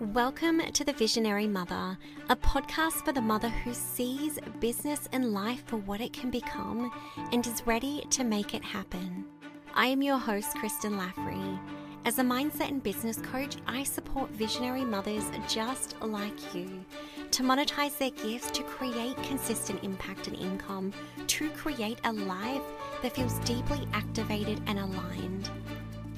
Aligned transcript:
Welcome 0.00 0.60
to 0.60 0.84
The 0.84 0.92
Visionary 0.92 1.48
Mother, 1.48 1.98
a 2.28 2.36
podcast 2.36 3.04
for 3.04 3.10
the 3.10 3.20
mother 3.20 3.48
who 3.48 3.74
sees 3.74 4.38
business 4.60 5.08
and 5.10 5.34
life 5.34 5.64
for 5.66 5.78
what 5.78 6.00
it 6.00 6.12
can 6.12 6.30
become 6.30 6.92
and 7.32 7.44
is 7.44 7.66
ready 7.66 8.04
to 8.10 8.22
make 8.22 8.54
it 8.54 8.62
happen. 8.62 9.24
I 9.74 9.88
am 9.88 10.00
your 10.00 10.18
host, 10.18 10.54
Kristen 10.54 10.92
Laffrey. 10.92 11.58
As 12.04 12.20
a 12.20 12.22
mindset 12.22 12.68
and 12.68 12.80
business 12.80 13.16
coach, 13.16 13.56
I 13.66 13.82
support 13.82 14.30
visionary 14.30 14.84
mothers 14.84 15.24
just 15.48 16.00
like 16.00 16.54
you 16.54 16.84
to 17.32 17.42
monetize 17.42 17.98
their 17.98 18.10
gifts 18.10 18.52
to 18.52 18.62
create 18.62 19.20
consistent 19.24 19.82
impact 19.82 20.28
and 20.28 20.36
income, 20.36 20.92
to 21.26 21.50
create 21.50 21.98
a 22.04 22.12
life 22.12 22.62
that 23.02 23.16
feels 23.16 23.40
deeply 23.40 23.80
activated 23.92 24.60
and 24.68 24.78
aligned. 24.78 25.50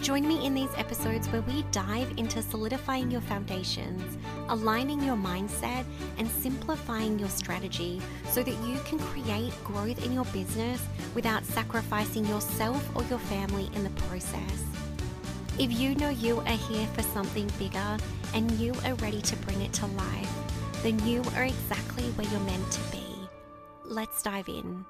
Join 0.03 0.27
me 0.27 0.46
in 0.46 0.55
these 0.55 0.71
episodes 0.79 1.29
where 1.29 1.43
we 1.43 1.62
dive 1.73 2.11
into 2.16 2.41
solidifying 2.41 3.11
your 3.11 3.21
foundations, 3.21 4.16
aligning 4.48 5.02
your 5.02 5.15
mindset, 5.15 5.84
and 6.16 6.27
simplifying 6.27 7.19
your 7.19 7.29
strategy 7.29 8.01
so 8.30 8.43
that 8.43 8.55
you 8.66 8.79
can 8.87 8.98
create 8.98 9.52
growth 9.62 10.02
in 10.05 10.15
your 10.15 10.24
business 10.27 10.83
without 11.15 11.45
sacrificing 11.45 12.24
yourself 12.24 12.83
or 12.97 13.05
your 13.05 13.19
family 13.19 13.69
in 13.74 13.84
the 13.84 13.91
process. 14.09 14.65
If 15.59 15.79
you 15.79 15.95
know 15.97 16.09
you 16.09 16.41
are 16.41 16.57
here 16.71 16.87
for 16.95 17.02
something 17.02 17.51
bigger 17.59 17.98
and 18.32 18.51
you 18.52 18.73
are 18.87 18.95
ready 18.95 19.21
to 19.21 19.37
bring 19.37 19.60
it 19.60 19.74
to 19.74 19.87
life, 19.87 20.32
then 20.82 20.98
you 21.07 21.23
are 21.37 21.45
exactly 21.45 22.05
where 22.12 22.27
you're 22.29 22.41
meant 22.41 22.73
to 22.73 22.80
be. 22.91 23.05
Let's 23.85 24.23
dive 24.23 24.48
in. 24.48 24.87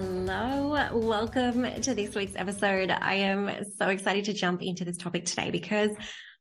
Hello, 0.00 0.78
welcome 0.92 1.64
to 1.80 1.92
this 1.92 2.14
week's 2.14 2.36
episode. 2.36 2.88
I 2.92 3.14
am 3.14 3.64
so 3.78 3.88
excited 3.88 4.26
to 4.26 4.32
jump 4.32 4.62
into 4.62 4.84
this 4.84 4.96
topic 4.96 5.24
today 5.24 5.50
because 5.50 5.90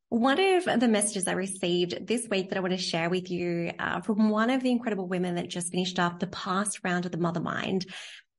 one 0.10 0.40
of 0.40 0.80
the 0.80 0.88
messages 0.88 1.28
I 1.28 1.32
received 1.32 2.06
this 2.06 2.28
week 2.30 2.50
that 2.50 2.58
I 2.60 2.62
want 2.62 2.74
to 2.74 2.78
share 2.78 3.10
with 3.10 3.32
you 3.32 3.72
uh, 3.80 4.02
from 4.02 4.30
one 4.30 4.52
of 4.52 4.62
the 4.62 4.70
incredible 4.70 5.08
women 5.08 5.34
that 5.36 5.48
just 5.48 5.72
finished 5.72 5.98
up 5.98 6.20
the 6.20 6.28
past 6.28 6.82
round 6.84 7.08
of 7.08 7.12
the 7.12 7.18
Mother 7.18 7.40
Mind 7.40 7.88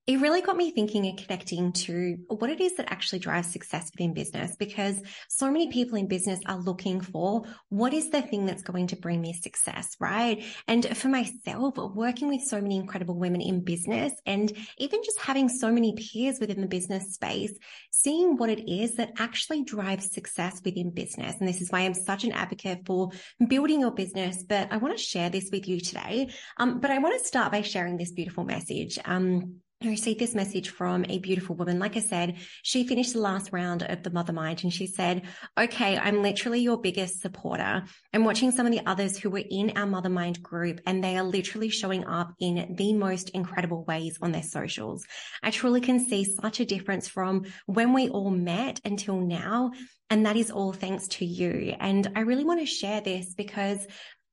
it 0.08 0.22
really 0.22 0.40
got 0.40 0.56
me 0.56 0.70
thinking 0.70 1.06
and 1.06 1.18
connecting 1.18 1.70
to 1.70 2.16
what 2.28 2.48
it 2.48 2.62
is 2.62 2.76
that 2.76 2.90
actually 2.90 3.18
drives 3.18 3.52
success 3.52 3.90
within 3.92 4.14
business 4.14 4.56
because 4.56 4.98
so 5.28 5.50
many 5.50 5.68
people 5.68 5.98
in 5.98 6.08
business 6.08 6.40
are 6.46 6.56
looking 6.56 7.02
for 7.02 7.44
what 7.68 7.92
is 7.92 8.08
the 8.08 8.22
thing 8.22 8.46
that's 8.46 8.62
going 8.62 8.86
to 8.86 8.96
bring 8.96 9.20
me 9.20 9.34
success, 9.34 9.94
right? 10.00 10.42
And 10.66 10.96
for 10.96 11.08
myself, 11.08 11.76
working 11.76 12.28
with 12.28 12.40
so 12.40 12.58
many 12.58 12.76
incredible 12.76 13.16
women 13.16 13.42
in 13.42 13.62
business 13.62 14.14
and 14.24 14.50
even 14.78 15.00
just 15.04 15.20
having 15.20 15.50
so 15.50 15.70
many 15.70 15.94
peers 15.94 16.40
within 16.40 16.62
the 16.62 16.68
business 16.68 17.12
space, 17.12 17.52
seeing 17.90 18.38
what 18.38 18.48
it 18.48 18.66
is 18.66 18.92
that 18.94 19.12
actually 19.18 19.62
drives 19.62 20.10
success 20.10 20.62
within 20.64 20.88
business. 20.90 21.36
And 21.38 21.46
this 21.46 21.60
is 21.60 21.70
why 21.70 21.80
I'm 21.80 21.92
such 21.92 22.24
an 22.24 22.32
advocate 22.32 22.86
for 22.86 23.10
building 23.46 23.82
your 23.82 23.90
business. 23.90 24.42
But 24.42 24.72
I 24.72 24.78
want 24.78 24.96
to 24.96 25.04
share 25.04 25.28
this 25.28 25.50
with 25.52 25.68
you 25.68 25.80
today. 25.80 26.30
Um, 26.56 26.80
but 26.80 26.90
I 26.90 26.96
want 26.96 27.20
to 27.20 27.28
start 27.28 27.52
by 27.52 27.60
sharing 27.60 27.98
this 27.98 28.12
beautiful 28.12 28.44
message. 28.44 28.98
Um, 29.04 29.60
I 29.80 29.86
received 29.86 30.18
this 30.18 30.34
message 30.34 30.70
from 30.70 31.04
a 31.08 31.20
beautiful 31.20 31.54
woman. 31.54 31.78
Like 31.78 31.96
I 31.96 32.00
said, 32.00 32.38
she 32.64 32.84
finished 32.84 33.12
the 33.12 33.20
last 33.20 33.52
round 33.52 33.84
of 33.84 34.02
the 34.02 34.10
Mother 34.10 34.32
Mind 34.32 34.64
and 34.64 34.72
she 34.72 34.88
said, 34.88 35.22
okay, 35.56 35.96
I'm 35.96 36.20
literally 36.20 36.58
your 36.58 36.80
biggest 36.80 37.20
supporter. 37.20 37.84
I'm 38.12 38.24
watching 38.24 38.50
some 38.50 38.66
of 38.66 38.72
the 38.72 38.84
others 38.86 39.16
who 39.16 39.30
were 39.30 39.44
in 39.48 39.74
our 39.76 39.86
Mother 39.86 40.08
Mind 40.08 40.42
group 40.42 40.80
and 40.84 41.02
they 41.02 41.16
are 41.16 41.22
literally 41.22 41.68
showing 41.68 42.04
up 42.06 42.32
in 42.40 42.74
the 42.76 42.92
most 42.92 43.30
incredible 43.30 43.84
ways 43.84 44.18
on 44.20 44.32
their 44.32 44.42
socials. 44.42 45.06
I 45.44 45.52
truly 45.52 45.80
can 45.80 46.04
see 46.04 46.24
such 46.24 46.58
a 46.58 46.66
difference 46.66 47.06
from 47.06 47.44
when 47.66 47.92
we 47.92 48.08
all 48.08 48.30
met 48.30 48.80
until 48.84 49.20
now. 49.20 49.70
And 50.10 50.26
that 50.26 50.36
is 50.36 50.50
all 50.50 50.72
thanks 50.72 51.06
to 51.08 51.24
you. 51.24 51.76
And 51.78 52.10
I 52.16 52.20
really 52.20 52.44
want 52.44 52.60
to 52.60 52.66
share 52.66 53.00
this 53.00 53.34
because 53.34 53.86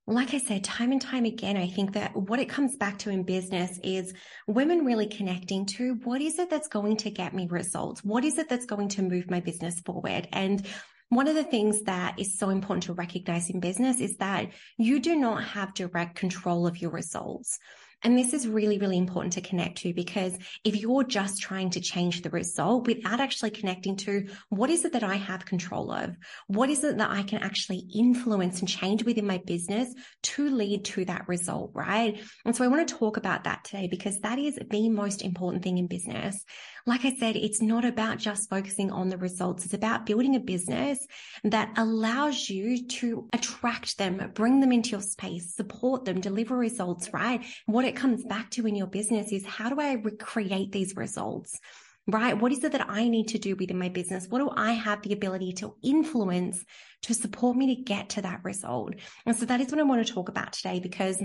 like 0.08 0.36
I 0.36 0.38
said, 0.38 0.64
time 0.64 0.92
and 0.92 1.02
time 1.02 1.26
again, 1.26 1.58
I 1.58 1.68
think 1.68 1.94
that 1.94 2.16
what 2.16 2.40
it 2.40 2.50
comes 2.50 2.78
back 2.78 3.00
to 3.00 3.10
in 3.10 3.24
business 3.24 3.80
is 3.84 4.14
women 4.48 4.86
really 4.86 5.08
connecting 5.08 5.66
to 5.78 5.96
what 6.04 6.22
is 6.22 6.38
it 6.38 6.50
that's 6.50 6.68
going 6.68 6.98
to 6.98 7.10
get 7.10 7.34
me 7.34 7.48
results? 7.50 8.04
What 8.04 8.24
is 8.24 8.38
it 8.38 8.48
that's 8.48 8.68
going 8.68 8.90
to 8.90 9.02
move 9.02 9.32
my 9.32 9.40
business 9.40 9.80
forward? 9.80 10.28
And 10.32 10.66
one 11.10 11.28
of 11.28 11.34
the 11.34 11.44
things 11.44 11.82
that 11.84 12.20
is 12.20 12.38
so 12.38 12.50
important 12.50 12.84
to 12.84 12.94
recognize 12.94 13.50
in 13.50 13.60
business 13.60 14.00
is 14.00 14.18
that 14.18 14.50
you 14.78 15.00
do 15.00 15.16
not 15.16 15.44
have 15.44 15.74
direct 15.74 16.16
control 16.16 16.68
of 16.68 16.80
your 16.82 16.92
results. 16.92 17.58
And 18.06 18.20
this 18.20 18.34
is 18.34 18.48
really, 18.48 18.78
really 18.78 19.00
important 19.00 19.34
to 19.34 19.42
connect 19.42 19.80
to 19.80 19.92
because 19.92 20.38
if 20.64 20.76
you're 20.76 21.04
just 21.04 21.42
trying 21.42 21.72
to 21.72 21.80
change 21.80 22.22
the 22.22 22.30
result 22.30 22.86
without 22.86 23.20
actually 23.20 23.50
connecting 23.50 23.96
to 23.98 24.28
what 24.50 24.70
is 24.70 24.86
it 24.86 24.94
that 24.94 25.04
I 25.04 25.16
have 25.16 25.48
control 25.48 25.92
of? 25.92 26.16
What 26.46 26.70
is 26.70 26.84
it 26.84 27.00
that 27.00 27.10
I 27.10 27.24
can 27.24 27.42
actually 27.42 27.88
influence 27.96 28.60
and 28.60 28.70
change 28.70 29.04
within 29.04 29.26
my 29.26 29.40
business 29.40 29.92
to 30.22 30.48
lead 30.48 30.86
to 30.86 31.06
that 31.06 31.28
result, 31.28 31.72
right? 31.74 32.22
And 32.46 32.56
so 32.56 32.64
I 32.64 32.68
want 32.68 32.88
to 32.88 32.96
talk 32.96 33.18
about 33.18 33.46
that 33.46 33.64
today 33.64 33.88
because 33.90 34.20
that 34.20 34.38
is 34.38 34.60
the 34.70 34.88
most 34.90 35.24
important 35.24 35.64
thing 35.64 35.80
in 35.80 35.88
business. 35.88 36.46
Like 36.88 37.04
I 37.04 37.16
said, 37.16 37.36
it's 37.36 37.64
not 37.64 37.84
about 37.84 38.20
just 38.20 38.48
focusing 38.48 38.92
on 38.92 39.10
the 39.10 39.18
results. 39.18 39.66
It's 39.66 39.74
about 39.74 40.06
building 40.06 40.36
a 40.36 40.40
business 40.40 41.00
that 41.44 41.74
allows 41.78 42.48
you 42.48 42.86
to 42.88 43.28
attract 43.34 43.98
them, 43.98 44.32
bring 44.36 44.60
them 44.60 44.72
into 44.72 44.92
your 44.92 45.02
space, 45.02 45.56
support 45.56 46.06
them, 46.06 46.22
deliver 46.22 46.56
results, 46.56 47.12
right? 47.12 47.44
What 47.66 47.86
it 47.86 47.95
comes 47.96 48.24
back 48.24 48.52
to 48.52 48.68
in 48.68 48.76
your 48.76 48.88
business 48.88 49.32
is 49.32 49.46
how 49.46 49.70
do 49.70 49.80
I 49.80 49.94
recreate 49.94 50.72
these 50.72 50.96
results? 50.96 51.60
right? 52.08 52.40
What 52.40 52.52
is 52.52 52.64
it 52.64 52.72
that 52.74 52.90
I 52.90 53.08
need 53.08 53.30
to 53.30 53.40
do 53.40 53.56
within 53.56 53.80
my 53.80 53.90
business? 53.90 54.28
What 54.28 54.40
do 54.40 54.50
I 54.56 54.74
have 54.74 55.02
the 55.02 55.14
ability 55.14 55.54
to 55.54 55.76
influence 55.84 56.64
to 57.04 57.14
support 57.14 57.58
me 57.58 57.76
to 57.76 57.82
get 57.82 58.10
to 58.10 58.22
that 58.22 58.44
result? 58.44 58.96
And 59.26 59.36
so 59.36 59.46
that 59.46 59.62
is 59.62 59.72
what 59.72 59.80
I 59.80 59.84
want 59.84 60.06
to 60.06 60.14
talk 60.14 60.30
about 60.30 60.54
today 60.54 60.80
because 60.80 61.22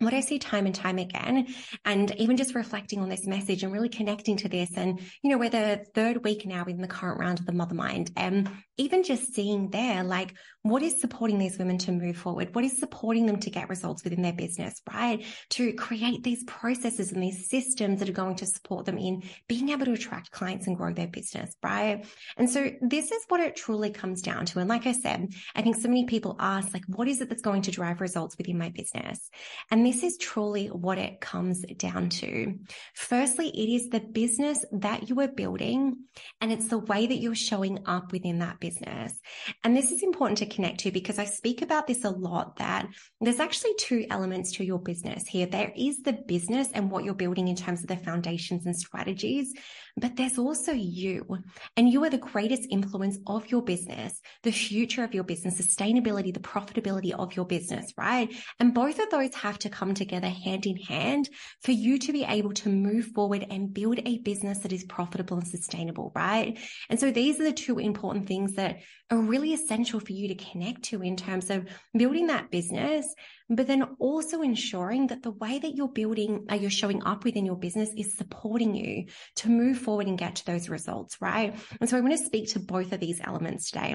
what 0.00 0.14
I 0.14 0.20
see 0.20 0.38
time 0.38 0.66
and 0.66 0.74
time 0.74 0.98
again, 0.98 1.48
and 1.84 2.14
even 2.16 2.36
just 2.36 2.54
reflecting 2.54 3.00
on 3.00 3.08
this 3.08 3.26
message 3.26 3.64
and 3.64 3.72
really 3.72 3.88
connecting 3.88 4.36
to 4.36 4.48
this, 4.48 4.70
and 4.76 5.00
you 5.22 5.30
know, 5.30 5.38
we're 5.38 5.50
the 5.50 5.84
third 5.92 6.22
week 6.22 6.46
now 6.46 6.64
in 6.66 6.80
the 6.80 6.86
current 6.86 7.18
round 7.18 7.40
of 7.40 7.46
the 7.46 7.52
Mother 7.52 7.74
Mind, 7.74 8.12
and 8.16 8.48
even 8.76 9.02
just 9.02 9.34
seeing 9.34 9.70
there, 9.70 10.04
like 10.04 10.34
what 10.68 10.82
is 10.82 11.00
supporting 11.00 11.38
these 11.38 11.58
women 11.58 11.78
to 11.78 11.92
move 11.92 12.16
forward? 12.16 12.54
What 12.54 12.64
is 12.64 12.78
supporting 12.78 13.26
them 13.26 13.40
to 13.40 13.50
get 13.50 13.68
results 13.68 14.04
within 14.04 14.22
their 14.22 14.32
business, 14.32 14.80
right? 14.92 15.24
To 15.50 15.72
create 15.74 16.22
these 16.22 16.44
processes 16.44 17.12
and 17.12 17.22
these 17.22 17.48
systems 17.48 18.00
that 18.00 18.08
are 18.08 18.12
going 18.12 18.36
to 18.36 18.46
support 18.46 18.86
them 18.86 18.98
in 18.98 19.22
being 19.48 19.70
able 19.70 19.86
to 19.86 19.92
attract 19.92 20.30
clients 20.30 20.66
and 20.66 20.76
grow 20.76 20.92
their 20.92 21.06
business, 21.06 21.54
right? 21.62 22.06
And 22.36 22.48
so 22.50 22.70
this 22.80 23.10
is 23.10 23.24
what 23.28 23.40
it 23.40 23.56
truly 23.56 23.90
comes 23.90 24.22
down 24.22 24.46
to. 24.46 24.58
And 24.58 24.68
like 24.68 24.86
I 24.86 24.92
said, 24.92 25.32
I 25.54 25.62
think 25.62 25.76
so 25.76 25.88
many 25.88 26.06
people 26.06 26.36
ask, 26.38 26.72
like, 26.72 26.84
what 26.86 27.08
is 27.08 27.20
it 27.20 27.28
that's 27.28 27.42
going 27.42 27.62
to 27.62 27.70
drive 27.70 28.00
results 28.00 28.36
within 28.36 28.58
my 28.58 28.68
business? 28.70 29.30
And 29.70 29.84
this 29.84 30.02
is 30.02 30.16
truly 30.18 30.66
what 30.66 30.98
it 30.98 31.20
comes 31.20 31.60
down 31.76 32.08
to. 32.10 32.54
Firstly, 32.94 33.48
it 33.48 33.74
is 33.74 33.88
the 33.88 34.00
business 34.00 34.64
that 34.72 35.08
you 35.08 35.20
are 35.20 35.28
building 35.28 36.04
and 36.40 36.52
it's 36.52 36.68
the 36.68 36.78
way 36.78 37.06
that 37.06 37.18
you're 37.18 37.34
showing 37.34 37.80
up 37.86 38.12
within 38.12 38.40
that 38.40 38.60
business. 38.60 39.18
And 39.64 39.76
this 39.76 39.92
is 39.92 40.02
important 40.02 40.38
to 40.38 40.46
connect 40.58 40.80
to 40.80 40.90
because 40.90 41.20
I 41.20 41.24
speak 41.24 41.62
about 41.62 41.86
this 41.86 42.04
a 42.04 42.10
lot 42.10 42.56
that 42.56 42.88
there's 43.20 43.38
actually 43.38 43.74
two 43.78 44.06
elements 44.10 44.50
to 44.54 44.64
your 44.64 44.80
business 44.80 45.24
here. 45.24 45.46
There 45.46 45.72
is 45.76 46.02
the 46.02 46.14
business 46.14 46.68
and 46.74 46.90
what 46.90 47.04
you're 47.04 47.14
building 47.14 47.46
in 47.46 47.54
terms 47.54 47.82
of 47.82 47.86
the 47.86 47.96
foundations 47.96 48.66
and 48.66 48.76
strategies, 48.76 49.54
but 49.96 50.16
there's 50.16 50.36
also 50.36 50.72
you 50.72 51.38
and 51.76 51.88
you 51.88 52.02
are 52.02 52.10
the 52.10 52.18
greatest 52.18 52.66
influence 52.70 53.18
of 53.28 53.48
your 53.52 53.62
business, 53.62 54.20
the 54.42 54.50
future 54.50 55.04
of 55.04 55.14
your 55.14 55.22
business, 55.22 55.60
sustainability, 55.60 56.34
the 56.34 56.40
profitability 56.40 57.12
of 57.12 57.36
your 57.36 57.44
business, 57.44 57.92
right? 57.96 58.28
And 58.58 58.74
both 58.74 58.98
of 58.98 59.10
those 59.10 59.32
have 59.36 59.60
to 59.60 59.70
come 59.70 59.94
together 59.94 60.28
hand 60.28 60.66
in 60.66 60.76
hand 60.76 61.28
for 61.62 61.70
you 61.70 62.00
to 62.00 62.12
be 62.12 62.24
able 62.24 62.54
to 62.54 62.68
move 62.68 63.06
forward 63.14 63.46
and 63.48 63.72
build 63.72 64.00
a 64.04 64.18
business 64.18 64.58
that 64.60 64.72
is 64.72 64.82
profitable 64.82 65.38
and 65.38 65.46
sustainable, 65.46 66.10
right? 66.16 66.58
And 66.90 66.98
so 66.98 67.12
these 67.12 67.38
are 67.38 67.44
the 67.44 67.52
two 67.52 67.78
important 67.78 68.26
things 68.26 68.54
that 68.54 68.78
are 69.10 69.18
really 69.18 69.54
essential 69.54 70.00
for 70.00 70.12
you 70.12 70.28
to 70.28 70.34
connect 70.34 70.82
to 70.82 71.02
in 71.02 71.16
terms 71.16 71.50
of 71.50 71.66
building 71.96 72.26
that 72.26 72.50
business, 72.50 73.06
but 73.48 73.66
then 73.66 73.82
also 73.98 74.42
ensuring 74.42 75.06
that 75.06 75.22
the 75.22 75.30
way 75.30 75.58
that 75.58 75.74
you're 75.74 75.88
building, 75.88 76.46
uh, 76.50 76.54
you're 76.54 76.70
showing 76.70 77.02
up 77.04 77.24
within 77.24 77.46
your 77.46 77.56
business 77.56 77.90
is 77.96 78.16
supporting 78.16 78.74
you 78.74 79.06
to 79.36 79.48
move 79.48 79.78
forward 79.78 80.06
and 80.06 80.18
get 80.18 80.36
to 80.36 80.46
those 80.46 80.68
results, 80.68 81.20
right? 81.20 81.58
And 81.80 81.88
so 81.88 81.96
I 81.96 82.00
want 82.00 82.18
to 82.18 82.24
speak 82.24 82.50
to 82.50 82.60
both 82.60 82.92
of 82.92 83.00
these 83.00 83.20
elements 83.24 83.70
today. 83.70 83.92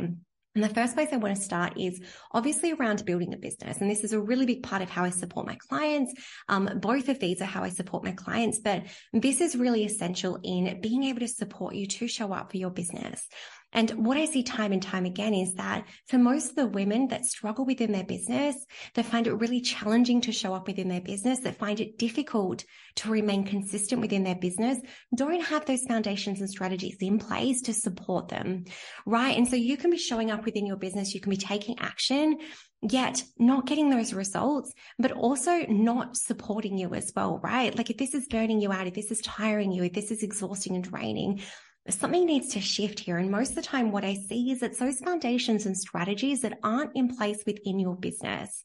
And 0.56 0.64
the 0.64 0.70
first 0.70 0.94
place 0.94 1.10
I 1.12 1.18
want 1.18 1.36
to 1.36 1.42
start 1.42 1.80
is 1.80 2.00
obviously 2.32 2.74
around 2.74 3.06
building 3.06 3.34
a 3.34 3.38
business. 3.38 3.78
And 3.80 3.90
this 3.90 4.04
is 4.04 4.14
a 4.14 4.22
really 4.22 4.46
big 4.46 4.62
part 4.62 4.84
of 4.84 4.90
how 4.90 5.04
I 5.04 5.10
support 5.10 5.48
my 5.48 5.56
clients. 5.56 6.14
Um, 6.48 6.70
both 6.80 7.10
of 7.10 7.20
these 7.20 7.42
are 7.42 7.46
how 7.46 7.64
I 7.64 7.70
support 7.70 8.04
my 8.04 8.12
clients, 8.12 8.60
but 8.60 8.84
this 9.14 9.42
is 9.42 9.56
really 9.56 9.84
essential 9.84 10.38
in 10.44 10.80
being 10.80 11.06
able 11.06 11.22
to 11.22 11.28
support 11.28 11.74
you 11.74 11.88
to 11.88 12.08
show 12.08 12.32
up 12.34 12.52
for 12.52 12.58
your 12.58 12.70
business. 12.70 13.28
And 13.74 13.92
what 13.92 14.18
I 14.18 14.26
see 14.26 14.44
time 14.44 14.72
and 14.72 14.82
time 14.82 15.06
again 15.06 15.34
is 15.34 15.54
that 15.56 15.86
for 16.08 16.18
most 16.18 16.52
of 16.52 16.56
the 16.56 16.68
women 16.68 17.08
that 17.08 17.26
struggle 17.26 17.66
within 17.66 17.92
their 17.92 18.04
business, 18.04 18.56
that 18.94 19.06
find 19.06 19.28
it 19.28 19.34
really 19.34 19.62
challenging 19.62 20.22
to 20.22 20.32
show 20.32 20.54
up 20.54 20.68
within 20.68 20.88
their 20.88 21.02
business, 21.02 21.40
that 21.40 21.58
find 21.58 21.80
it 21.80 21.98
difficult 21.98 22.64
to 22.96 23.10
remain 23.12 23.44
consistent 23.44 24.02
within 24.02 24.24
their 24.24 24.36
business, 24.36 24.80
don't 25.16 25.42
have 25.42 25.66
those 25.66 25.84
foundations 25.88 26.40
and 26.40 26.50
strategies 26.50 26.98
in 27.02 27.20
place 27.20 27.62
to 27.64 27.74
support 27.74 28.30
them. 28.30 28.66
Right. 29.06 29.38
And 29.38 29.48
so 29.48 29.56
you 29.56 29.78
can 29.78 29.92
be 29.92 29.98
showing 29.98 30.32
up 30.32 30.46
within 30.46 30.66
your 30.66 30.78
business. 30.78 31.14
You 31.14 31.22
can 31.22 31.32
be 31.32 31.38
taking 31.38 31.80
action, 31.80 32.38
yet 32.82 33.24
not 33.38 33.66
getting 33.66 33.90
those 33.90 34.14
results, 34.14 34.72
but 35.00 35.12
also 35.12 35.66
not 35.68 36.16
supporting 36.16 36.78
you 36.78 36.94
as 36.94 37.12
well, 37.16 37.40
right? 37.44 37.76
Like 37.76 37.90
if 37.90 37.98
this 37.98 38.14
is 38.14 38.28
burning 38.28 38.62
you 38.62 38.72
out, 38.72 38.88
if 38.88 38.94
this 38.94 39.12
is 39.12 39.22
tiring 39.22 39.72
you, 39.72 39.84
if 39.84 39.94
this 39.94 40.12
is 40.12 40.22
exhausting 40.22 40.76
and 40.76 40.84
draining, 40.84 41.42
something 41.90 42.26
needs 42.26 42.50
to 42.54 42.62
shift 42.62 43.00
here. 43.00 43.18
And 43.18 43.30
most 43.30 43.50
of 43.50 43.56
the 43.56 43.62
time, 43.62 43.92
what 43.92 44.06
I 44.06 44.14
see 44.14 44.52
is 44.52 44.64
it's 44.64 44.80
those 44.80 45.00
foundations 45.00 45.66
and 45.66 45.78
strategies 45.78 46.42
that 46.42 46.60
aren't 46.64 46.96
in 46.96 47.16
place 47.16 47.44
within 47.46 47.80
your 47.80 47.96
business, 47.96 48.64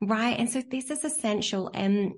right? 0.00 0.38
And 0.38 0.48
so 0.48 0.62
this 0.62 0.90
is 0.90 1.04
essential. 1.04 1.70
And 1.74 2.12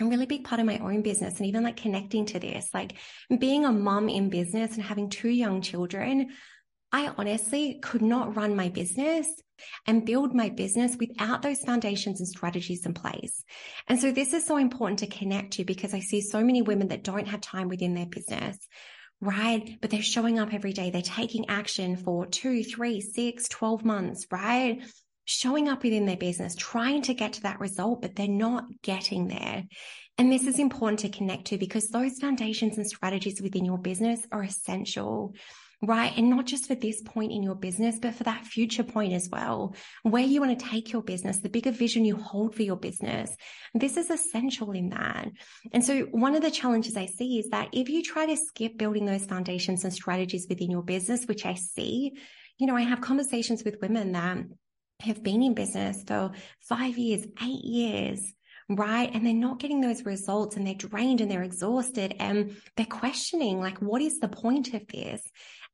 a 0.00 0.04
really 0.04 0.26
big 0.26 0.44
part 0.44 0.60
of 0.60 0.66
my 0.66 0.78
own 0.78 1.02
business 1.02 1.38
and 1.38 1.46
even 1.46 1.62
like 1.62 1.76
connecting 1.76 2.26
to 2.26 2.40
this, 2.40 2.68
like 2.74 2.94
being 3.38 3.64
a 3.64 3.72
mom 3.72 4.08
in 4.08 4.28
business 4.28 4.74
and 4.74 4.82
having 4.82 5.08
two 5.08 5.28
young 5.28 5.62
children, 5.62 6.30
I 6.90 7.12
honestly 7.16 7.78
could 7.80 8.02
not 8.02 8.36
run 8.36 8.56
my 8.56 8.68
business 8.68 9.28
and 9.86 10.04
build 10.04 10.34
my 10.34 10.48
business 10.48 10.96
without 10.98 11.42
those 11.42 11.60
foundations 11.60 12.18
and 12.18 12.28
strategies 12.28 12.84
in 12.84 12.94
place. 12.94 13.44
And 13.86 14.00
so 14.00 14.10
this 14.10 14.32
is 14.32 14.44
so 14.44 14.56
important 14.56 14.98
to 15.00 15.06
connect 15.06 15.52
to 15.54 15.64
because 15.64 15.94
I 15.94 16.00
see 16.00 16.20
so 16.20 16.42
many 16.42 16.62
women 16.62 16.88
that 16.88 17.04
don't 17.04 17.28
have 17.28 17.40
time 17.40 17.68
within 17.68 17.94
their 17.94 18.06
business 18.06 18.58
right? 19.24 19.76
But 19.80 19.90
they're 19.90 20.02
showing 20.02 20.38
up 20.38 20.52
every 20.52 20.72
day. 20.72 20.90
They're 20.90 21.02
taking 21.02 21.48
action 21.48 21.96
for 21.96 22.26
two, 22.26 22.62
three, 22.62 23.00
six, 23.00 23.48
12 23.48 23.84
months, 23.84 24.26
right? 24.30 24.82
Showing 25.24 25.68
up 25.68 25.82
within 25.82 26.06
their 26.06 26.16
business, 26.16 26.54
trying 26.54 27.02
to 27.02 27.14
get 27.14 27.34
to 27.34 27.42
that 27.42 27.60
result, 27.60 28.02
but 28.02 28.14
they're 28.14 28.28
not 28.28 28.64
getting 28.82 29.28
there. 29.28 29.64
And 30.18 30.30
this 30.30 30.46
is 30.46 30.58
important 30.58 31.00
to 31.00 31.08
connect 31.08 31.46
to 31.46 31.58
because 31.58 31.88
those 31.88 32.18
foundations 32.18 32.76
and 32.76 32.86
strategies 32.86 33.40
within 33.40 33.64
your 33.64 33.78
business 33.78 34.20
are 34.30 34.42
essential 34.42 35.34
right? 35.86 36.16
And 36.16 36.30
not 36.30 36.46
just 36.46 36.66
for 36.66 36.74
this 36.74 37.02
point 37.02 37.32
in 37.32 37.42
your 37.42 37.54
business, 37.54 37.98
but 38.00 38.14
for 38.14 38.24
that 38.24 38.44
future 38.44 38.84
point 38.84 39.12
as 39.12 39.28
well, 39.30 39.74
where 40.02 40.22
you 40.24 40.40
want 40.40 40.58
to 40.58 40.66
take 40.66 40.92
your 40.92 41.02
business, 41.02 41.38
the 41.38 41.48
bigger 41.48 41.70
vision 41.70 42.04
you 42.04 42.16
hold 42.16 42.54
for 42.54 42.62
your 42.62 42.76
business. 42.76 43.34
This 43.74 43.96
is 43.96 44.10
essential 44.10 44.72
in 44.72 44.90
that. 44.90 45.28
And 45.72 45.84
so 45.84 46.02
one 46.12 46.34
of 46.34 46.42
the 46.42 46.50
challenges 46.50 46.96
I 46.96 47.06
see 47.06 47.38
is 47.38 47.48
that 47.50 47.68
if 47.72 47.88
you 47.88 48.02
try 48.02 48.26
to 48.26 48.36
skip 48.36 48.76
building 48.76 49.04
those 49.04 49.24
foundations 49.24 49.84
and 49.84 49.92
strategies 49.92 50.46
within 50.48 50.70
your 50.70 50.82
business, 50.82 51.26
which 51.26 51.46
I 51.46 51.54
see, 51.54 52.12
you 52.58 52.66
know, 52.66 52.76
I 52.76 52.82
have 52.82 53.00
conversations 53.00 53.64
with 53.64 53.80
women 53.80 54.12
that 54.12 54.38
have 55.00 55.22
been 55.22 55.42
in 55.42 55.54
business 55.54 56.02
for 56.06 56.32
five 56.60 56.96
years, 56.96 57.26
eight 57.42 57.64
years, 57.64 58.32
right? 58.68 59.10
And 59.12 59.26
they're 59.26 59.34
not 59.34 59.58
getting 59.58 59.80
those 59.80 60.04
results 60.04 60.56
and 60.56 60.66
they're 60.66 60.74
drained 60.74 61.20
and 61.20 61.30
they're 61.30 61.42
exhausted 61.42 62.14
and 62.18 62.56
they're 62.76 62.86
questioning, 62.86 63.60
like, 63.60 63.78
what 63.78 64.02
is 64.02 64.18
the 64.18 64.28
point 64.28 64.74
of 64.74 64.86
this? 64.88 65.22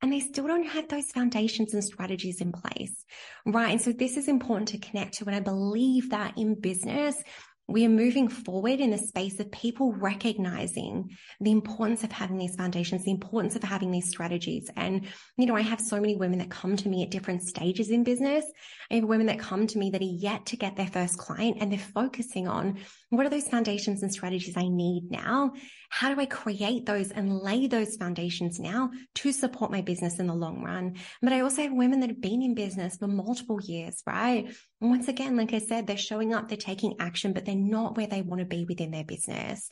and 0.02 0.12
they 0.12 0.20
still 0.20 0.46
don't 0.46 0.66
have 0.66 0.88
those 0.88 1.10
foundations 1.10 1.75
and 1.75 1.84
strategies 1.84 2.40
in 2.40 2.52
place, 2.52 3.04
right? 3.44 3.72
And 3.72 3.81
so 3.81 3.92
this 3.92 4.16
is 4.16 4.28
important 4.28 4.69
to 4.69 4.78
connect 4.78 5.14
to. 5.14 5.26
And 5.26 5.34
I 5.34 5.40
believe 5.40 6.10
that 6.10 6.38
in 6.38 6.58
business, 6.58 7.22
we 7.70 7.87
are 7.87 7.90
moving 7.90 8.28
forward 8.28 8.81
in 8.81 8.90
the 8.90 8.99
space 8.99 9.38
of 9.38 9.50
people 9.52 9.93
recognizing 9.93 11.17
the 11.40 11.52
importance 11.52 12.02
of 12.02 12.11
having 12.11 12.37
these 12.37 12.56
foundations, 12.56 13.05
the 13.05 13.11
importance 13.11 13.55
of 13.55 13.62
having 13.62 13.90
these 13.90 14.08
strategies. 14.08 14.69
And, 14.76 15.06
you 15.37 15.46
know, 15.46 15.56
I 15.56 15.61
have 15.61 15.81
so 15.81 16.00
many 16.00 16.17
women 16.17 16.40
that 16.40 16.50
come 16.50 16.76
to 16.76 16.88
me 16.88 17.02
at 17.02 17.11
different 17.11 17.43
stages 17.43 17.90
in 17.90 18.02
business. 18.02 18.44
I 18.90 18.96
have 18.96 19.05
women 19.05 19.26
that 19.26 19.38
come 19.38 19.67
to 19.69 19.78
me 19.78 19.90
that 19.90 20.00
are 20.00 20.05
yet 20.05 20.46
to 20.46 20.56
get 20.56 20.76
their 20.76 20.88
first 20.88 21.17
client 21.19 21.58
and 21.61 21.70
they're 21.70 21.78
focusing 21.78 22.49
on 22.49 22.78
what 23.11 23.27
are 23.27 23.31
those 23.31 23.49
foundations 23.49 24.03
and 24.03 24.12
strategies 24.12 24.57
I 24.57 24.69
need 24.69 25.11
now? 25.11 25.53
How 25.89 26.15
do 26.15 26.21
I 26.21 26.27
create 26.27 26.87
those 26.87 27.11
and 27.11 27.39
lay 27.39 27.67
those 27.67 27.97
foundations 27.97 28.61
now 28.61 28.91
to 29.17 29.33
support 29.33 29.73
my 29.73 29.81
business 29.83 30.21
in 30.21 30.29
the 30.29 30.35
long 30.35 30.62
run? 30.62 30.95
But 31.21 31.33
I 31.33 31.41
also 31.41 31.62
have 31.62 31.73
women 31.73 32.01
that 32.01 32.11
have 32.11 32.21
been 32.21 32.41
in 32.41 32.55
business 32.55 32.97
for 32.97 33.09
multiple 33.09 33.61
years, 33.61 34.01
right? 34.07 34.55
Once 34.81 35.09
again, 35.09 35.37
like 35.37 35.53
I 35.53 35.59
said, 35.59 35.87
they're 35.87 35.97
showing 35.97 36.33
up, 36.33 36.49
they're 36.49 36.57
taking 36.57 36.95
action, 37.01 37.33
but 37.33 37.45
they're 37.45 37.57
not 37.57 37.97
where 37.97 38.07
they 38.07 38.23
want 38.23 38.41
to 38.41 38.47
be 38.47 38.65
within 38.65 38.93
their 38.93 39.05
business. 39.05 39.69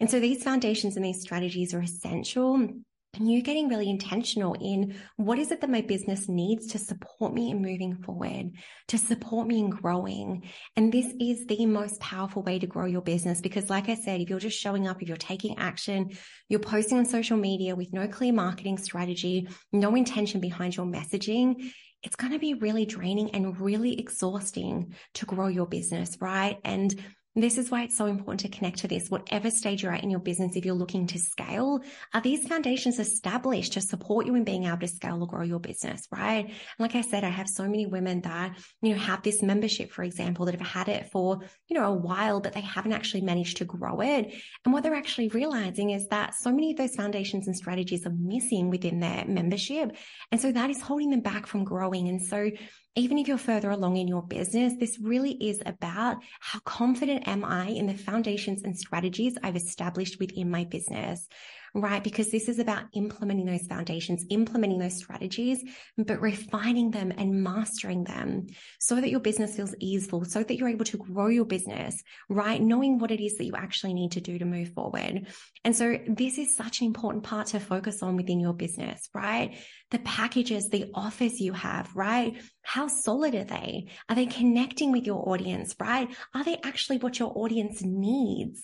And 0.00 0.10
so 0.10 0.18
these 0.18 0.42
foundations 0.42 0.96
and 0.96 1.04
these 1.04 1.20
strategies 1.20 1.74
are 1.74 1.80
essential 1.80 2.68
and 3.14 3.30
you 3.30 3.42
getting 3.42 3.68
really 3.68 3.90
intentional 3.90 4.54
in 4.60 4.94
what 5.16 5.38
is 5.38 5.50
it 5.50 5.60
that 5.60 5.70
my 5.70 5.80
business 5.80 6.28
needs 6.28 6.68
to 6.68 6.78
support 6.78 7.34
me 7.34 7.50
in 7.50 7.60
moving 7.60 7.96
forward, 7.96 8.52
to 8.88 8.98
support 8.98 9.48
me 9.48 9.58
in 9.58 9.70
growing. 9.70 10.48
And 10.76 10.92
this 10.92 11.12
is 11.20 11.46
the 11.46 11.66
most 11.66 12.00
powerful 12.00 12.42
way 12.42 12.60
to 12.60 12.66
grow 12.66 12.86
your 12.86 13.02
business 13.02 13.40
because 13.40 13.68
like 13.68 13.88
I 13.88 13.96
said, 13.96 14.20
if 14.20 14.30
you're 14.30 14.38
just 14.38 14.58
showing 14.58 14.86
up, 14.86 15.02
if 15.02 15.08
you're 15.08 15.16
taking 15.16 15.58
action, 15.58 16.10
you're 16.48 16.60
posting 16.60 16.98
on 16.98 17.04
social 17.04 17.36
media 17.36 17.74
with 17.74 17.92
no 17.92 18.06
clear 18.06 18.32
marketing 18.32 18.78
strategy, 18.78 19.48
no 19.72 19.96
intention 19.96 20.40
behind 20.40 20.76
your 20.76 20.86
messaging, 20.86 21.72
it's 22.02 22.16
going 22.16 22.32
to 22.32 22.38
be 22.38 22.54
really 22.54 22.86
draining 22.86 23.30
and 23.34 23.60
really 23.60 23.98
exhausting 23.98 24.94
to 25.14 25.26
grow 25.26 25.48
your 25.48 25.66
business, 25.66 26.16
right? 26.20 26.58
And 26.64 26.94
this 27.36 27.58
is 27.58 27.70
why 27.70 27.84
it's 27.84 27.96
so 27.96 28.06
important 28.06 28.40
to 28.40 28.48
connect 28.48 28.78
to 28.78 28.88
this. 28.88 29.08
Whatever 29.08 29.50
stage 29.50 29.82
you're 29.82 29.92
at 29.92 30.02
in 30.02 30.10
your 30.10 30.20
business, 30.20 30.56
if 30.56 30.64
you're 30.64 30.74
looking 30.74 31.06
to 31.08 31.18
scale, 31.18 31.80
are 32.12 32.20
these 32.20 32.48
foundations 32.48 32.98
established 32.98 33.74
to 33.74 33.80
support 33.80 34.26
you 34.26 34.34
in 34.34 34.42
being 34.42 34.64
able 34.64 34.78
to 34.78 34.88
scale 34.88 35.22
or 35.22 35.28
grow 35.28 35.44
your 35.44 35.60
business, 35.60 36.08
right? 36.10 36.46
And 36.46 36.54
like 36.78 36.96
I 36.96 37.02
said, 37.02 37.22
I 37.22 37.28
have 37.28 37.48
so 37.48 37.64
many 37.64 37.86
women 37.86 38.22
that, 38.22 38.58
you 38.82 38.94
know, 38.94 39.00
have 39.00 39.22
this 39.22 39.42
membership, 39.42 39.92
for 39.92 40.02
example, 40.02 40.46
that 40.46 40.58
have 40.58 40.66
had 40.66 40.88
it 40.88 41.10
for, 41.12 41.40
you 41.68 41.78
know, 41.78 41.92
a 41.92 41.96
while, 41.96 42.40
but 42.40 42.52
they 42.52 42.62
haven't 42.62 42.92
actually 42.92 43.20
managed 43.20 43.58
to 43.58 43.64
grow 43.64 44.00
it. 44.00 44.34
And 44.64 44.74
what 44.74 44.82
they're 44.82 44.94
actually 44.94 45.28
realizing 45.28 45.90
is 45.90 46.08
that 46.08 46.34
so 46.34 46.50
many 46.50 46.72
of 46.72 46.78
those 46.78 46.96
foundations 46.96 47.46
and 47.46 47.56
strategies 47.56 48.06
are 48.06 48.14
missing 48.18 48.70
within 48.70 48.98
their 48.98 49.24
membership. 49.26 49.96
And 50.32 50.40
so 50.40 50.50
that 50.50 50.70
is 50.70 50.80
holding 50.80 51.10
them 51.10 51.20
back 51.20 51.46
from 51.46 51.62
growing. 51.62 52.08
And 52.08 52.20
so 52.20 52.50
even 52.96 53.18
if 53.18 53.28
you're 53.28 53.38
further 53.38 53.70
along 53.70 53.96
in 53.96 54.08
your 54.08 54.22
business, 54.22 54.74
this 54.78 54.98
really 54.98 55.32
is 55.32 55.62
about 55.64 56.18
how 56.40 56.58
confident 56.60 57.28
am 57.28 57.44
I 57.44 57.68
in 57.68 57.86
the 57.86 57.94
foundations 57.94 58.62
and 58.62 58.76
strategies 58.76 59.36
I've 59.42 59.56
established 59.56 60.18
within 60.18 60.50
my 60.50 60.64
business 60.64 61.28
right? 61.74 62.02
Because 62.02 62.30
this 62.30 62.48
is 62.48 62.58
about 62.58 62.84
implementing 62.92 63.46
those 63.46 63.66
foundations, 63.66 64.24
implementing 64.30 64.78
those 64.78 64.96
strategies, 64.96 65.62
but 65.96 66.20
refining 66.20 66.90
them 66.90 67.12
and 67.16 67.42
mastering 67.42 68.04
them 68.04 68.46
so 68.78 68.96
that 68.96 69.10
your 69.10 69.20
business 69.20 69.56
feels 69.56 69.74
easeful, 69.80 70.24
so 70.24 70.42
that 70.42 70.56
you're 70.56 70.68
able 70.68 70.84
to 70.86 70.98
grow 70.98 71.28
your 71.28 71.44
business, 71.44 72.02
right? 72.28 72.60
Knowing 72.60 72.98
what 72.98 73.10
it 73.10 73.24
is 73.24 73.36
that 73.36 73.44
you 73.44 73.54
actually 73.56 73.94
need 73.94 74.12
to 74.12 74.20
do 74.20 74.38
to 74.38 74.44
move 74.44 74.72
forward. 74.72 75.26
And 75.64 75.76
so 75.76 75.98
this 76.06 76.38
is 76.38 76.56
such 76.56 76.80
an 76.80 76.86
important 76.86 77.24
part 77.24 77.48
to 77.48 77.60
focus 77.60 78.02
on 78.02 78.16
within 78.16 78.40
your 78.40 78.54
business, 78.54 79.08
right? 79.14 79.58
The 79.90 79.98
packages, 80.00 80.68
the 80.68 80.90
offers 80.94 81.40
you 81.40 81.52
have, 81.52 81.94
right? 81.94 82.40
How 82.62 82.88
solid 82.88 83.34
are 83.34 83.44
they? 83.44 83.88
Are 84.08 84.14
they 84.14 84.26
connecting 84.26 84.92
with 84.92 85.06
your 85.06 85.28
audience, 85.28 85.74
right? 85.80 86.08
Are 86.34 86.44
they 86.44 86.58
actually 86.64 86.98
what 86.98 87.18
your 87.18 87.32
audience 87.36 87.82
needs? 87.82 88.62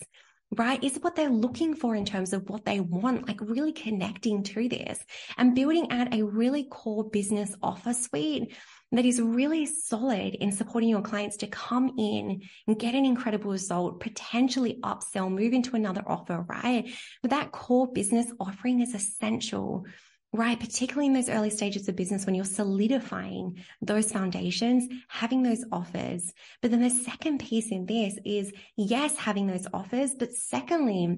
Right? 0.55 0.81
Is 0.83 0.95
it 0.95 1.03
what 1.03 1.15
they're 1.15 1.29
looking 1.29 1.75
for 1.75 1.95
in 1.95 2.05
terms 2.05 2.33
of 2.33 2.49
what 2.49 2.65
they 2.65 2.79
want, 2.79 3.27
like 3.27 3.39
really 3.41 3.73
connecting 3.73 4.43
to 4.43 4.69
this 4.69 5.03
and 5.37 5.55
building 5.55 5.91
out 5.91 6.13
a 6.13 6.23
really 6.23 6.63
core 6.63 7.09
business 7.09 7.55
offer 7.61 7.93
suite 7.93 8.55
that 8.93 9.05
is 9.05 9.21
really 9.21 9.65
solid 9.65 10.35
in 10.35 10.51
supporting 10.51 10.89
your 10.89 11.01
clients 11.01 11.37
to 11.37 11.47
come 11.47 11.91
in 11.97 12.41
and 12.67 12.79
get 12.79 12.95
an 12.95 13.05
incredible 13.05 13.51
result, 13.51 13.99
potentially 13.99 14.79
upsell, 14.81 15.29
move 15.29 15.51
into 15.51 15.75
another 15.75 16.03
offer, 16.07 16.45
right? 16.47 16.89
But 17.21 17.31
that 17.31 17.51
core 17.51 17.91
business 17.91 18.31
offering 18.39 18.79
is 18.79 18.95
essential 18.95 19.85
right? 20.33 20.59
Particularly 20.59 21.07
in 21.07 21.13
those 21.13 21.29
early 21.29 21.49
stages 21.49 21.87
of 21.87 21.95
business 21.95 22.25
when 22.25 22.35
you're 22.35 22.45
solidifying 22.45 23.63
those 23.81 24.11
foundations, 24.11 24.87
having 25.07 25.43
those 25.43 25.63
offers. 25.71 26.33
But 26.61 26.71
then 26.71 26.81
the 26.81 26.89
second 26.89 27.39
piece 27.39 27.71
in 27.71 27.85
this 27.85 28.17
is 28.25 28.51
yes, 28.75 29.15
having 29.15 29.47
those 29.47 29.67
offers, 29.73 30.15
but 30.17 30.33
secondly, 30.33 31.17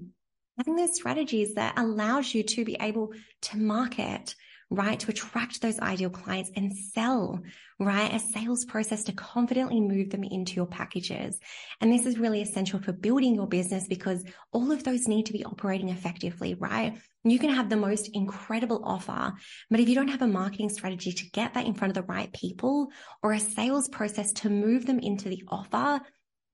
having 0.58 0.76
those 0.76 0.96
strategies 0.96 1.56
that 1.56 1.78
allows 1.78 2.34
you 2.34 2.44
to 2.44 2.66
be 2.66 2.78
able 2.80 3.14
to 3.42 3.58
market 3.58 4.36
right? 4.72 5.00
To 5.00 5.12
attract 5.12 5.62
those 5.62 5.80
ideal 5.80 6.12
clients 6.12 6.52
and 6.56 6.76
sell, 6.76 7.42
right? 7.80 8.14
A 8.14 8.20
sales 8.20 8.66
process 8.66 9.04
to 9.06 9.14
confidently 9.14 9.82
move 9.82 10.12
them 10.12 10.24
into 10.24 10.54
your 10.54 10.68
packages. 10.68 11.40
And 11.82 11.92
this 11.92 12.06
is 12.06 12.20
really 12.20 12.42
essential 12.42 12.80
for 12.80 12.94
building 12.94 13.36
your 13.36 13.48
business 13.48 13.88
because 13.88 14.24
all 14.52 14.72
of 14.72 14.84
those 14.84 15.08
need 15.08 15.26
to 15.26 15.34
be 15.34 15.44
operating 15.44 15.90
effectively, 15.90 16.54
right? 16.54 17.00
You 17.24 17.38
can 17.38 17.50
have 17.50 17.70
the 17.70 17.76
most 17.76 18.10
incredible 18.14 18.82
offer, 18.84 19.34
but 19.70 19.80
if 19.80 19.90
you 19.90 19.96
don't 19.96 20.08
have 20.08 20.22
a 20.22 20.28
marketing 20.28 20.70
strategy 20.70 21.12
to 21.12 21.30
get 21.32 21.54
that 21.54 21.66
in 21.66 21.74
front 21.74 21.96
of 21.96 22.02
the 22.02 22.12
right 22.12 22.32
people 22.32 22.92
or 23.22 23.34
a 23.34 23.40
sales 23.40 23.90
process 23.90 24.32
to 24.34 24.50
move 24.50 24.86
them 24.86 25.00
into 25.00 25.28
the 25.28 25.44
offer, 25.50 26.00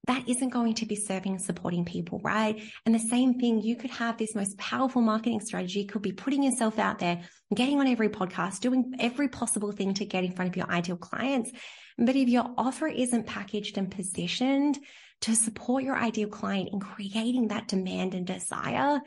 that 0.08 0.28
isn't 0.28 0.50
going 0.50 0.76
to 0.76 0.86
be 0.86 0.96
serving 0.96 1.34
and 1.34 1.42
supporting 1.42 1.86
people, 1.86 2.20
right? 2.24 2.62
And 2.86 2.94
the 2.94 3.00
same 3.00 3.40
thing, 3.40 3.62
you 3.62 3.76
could 3.76 3.90
have 3.92 4.18
this 4.18 4.36
most 4.36 4.58
powerful 4.58 5.02
marketing 5.02 5.40
strategy, 5.40 5.86
could 5.86 6.02
be 6.02 6.12
putting 6.12 6.44
yourself 6.44 6.78
out 6.80 7.00
there, 7.00 7.22
getting 7.54 7.80
on 7.80 7.88
every 7.88 8.10
podcast, 8.10 8.60
doing 8.60 8.94
every 9.00 9.28
possible 9.28 9.72
thing 9.72 9.94
to 9.96 10.06
get 10.06 10.24
in 10.24 10.32
front 10.32 10.50
of 10.50 10.58
your 10.58 10.70
ideal 10.70 10.98
clients. 10.98 11.52
But 11.98 12.16
if 12.16 12.28
your 12.28 12.54
offer 12.58 12.88
isn't 12.88 13.26
packaged 13.26 13.78
and 13.78 13.90
positioned 13.90 14.78
to 15.22 15.36
support 15.36 15.84
your 15.84 15.96
ideal 15.96 16.28
client 16.28 16.70
in 16.72 16.80
creating 16.80 17.48
that 17.48 17.68
demand 17.68 18.14
and 18.14 18.28
desire, 18.28 19.00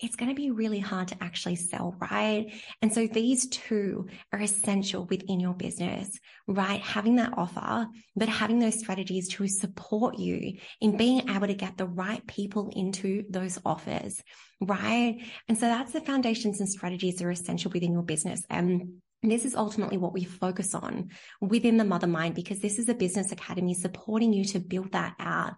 it's 0.00 0.16
going 0.16 0.28
to 0.28 0.34
be 0.34 0.50
really 0.50 0.80
hard 0.80 1.08
to 1.08 1.16
actually 1.22 1.56
sell, 1.56 1.96
right? 2.00 2.52
And 2.82 2.92
so 2.92 3.06
these 3.06 3.46
two 3.48 4.08
are 4.32 4.40
essential 4.40 5.06
within 5.06 5.38
your 5.40 5.54
business, 5.54 6.18
right? 6.48 6.80
Having 6.80 7.16
that 7.16 7.34
offer, 7.36 7.86
but 8.16 8.28
having 8.28 8.58
those 8.58 8.78
strategies 8.78 9.28
to 9.28 9.46
support 9.46 10.18
you 10.18 10.58
in 10.80 10.96
being 10.96 11.28
able 11.30 11.46
to 11.46 11.54
get 11.54 11.76
the 11.76 11.86
right 11.86 12.26
people 12.26 12.72
into 12.74 13.24
those 13.30 13.58
offers, 13.64 14.20
right? 14.60 15.18
And 15.48 15.56
so 15.56 15.66
that's 15.66 15.92
the 15.92 16.00
foundations 16.00 16.60
and 16.60 16.68
strategies 16.68 17.16
that 17.16 17.26
are 17.26 17.30
essential 17.30 17.70
within 17.70 17.92
your 17.92 18.02
business. 18.02 18.42
And 18.50 19.00
this 19.30 19.44
is 19.44 19.54
ultimately 19.54 19.96
what 19.96 20.12
we 20.12 20.24
focus 20.24 20.74
on 20.74 21.10
within 21.40 21.76
the 21.76 21.84
mother 21.84 22.06
mind 22.06 22.34
because 22.34 22.60
this 22.60 22.78
is 22.78 22.88
a 22.88 22.94
business 22.94 23.32
academy 23.32 23.74
supporting 23.74 24.32
you 24.32 24.44
to 24.44 24.58
build 24.58 24.92
that 24.92 25.14
out 25.18 25.54